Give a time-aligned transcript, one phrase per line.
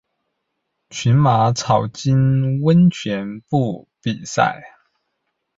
[0.89, 4.63] 群马草津温泉部比赛。